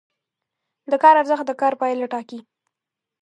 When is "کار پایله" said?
1.61-2.07